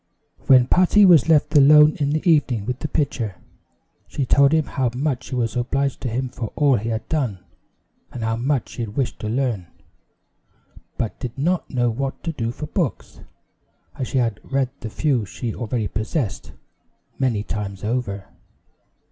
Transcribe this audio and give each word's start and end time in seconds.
When 0.47 0.65
Patty 0.65 1.05
was 1.05 1.29
left 1.29 1.55
alone 1.55 1.95
in 1.99 2.09
the 2.09 2.27
evening 2.27 2.65
with 2.65 2.79
the 2.79 2.87
pitcher, 2.87 3.35
she 4.07 4.25
told 4.25 4.51
him 4.51 4.65
how 4.65 4.89
much 4.95 5.25
she 5.25 5.35
was 5.35 5.55
obliged 5.55 6.01
to 6.01 6.09
him 6.09 6.27
for 6.27 6.51
all 6.55 6.77
he 6.77 6.89
had 6.89 7.07
done, 7.07 7.43
and 8.11 8.23
how 8.23 8.35
much 8.35 8.69
she 8.69 8.85
wished 8.87 9.19
to 9.19 9.29
learn; 9.29 9.67
but 10.97 11.19
did 11.19 11.37
not 11.37 11.69
know 11.69 11.91
what 11.91 12.23
to 12.23 12.31
do 12.31 12.49
for 12.51 12.65
books, 12.65 13.19
as 13.93 14.07
she 14.07 14.17
had 14.17 14.39
read 14.43 14.71
the 14.79 14.89
few 14.89 15.23
she 15.23 15.53
already 15.53 15.87
possessed, 15.87 16.53
many 17.19 17.43
times 17.43 17.83
over. 17.83 18.25